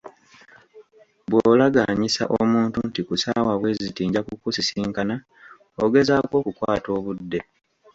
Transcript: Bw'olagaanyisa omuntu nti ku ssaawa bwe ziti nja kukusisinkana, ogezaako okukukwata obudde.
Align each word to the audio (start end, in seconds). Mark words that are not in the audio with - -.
Bw'olagaanyisa 1.29 2.23
omuntu 2.39 2.77
nti 2.87 3.01
ku 3.07 3.13
ssaawa 3.17 3.53
bwe 3.59 3.71
ziti 3.79 4.01
nja 4.05 4.21
kukusisinkana, 4.27 5.15
ogezaako 5.83 6.33
okukukwata 6.37 6.89
obudde. 6.97 7.39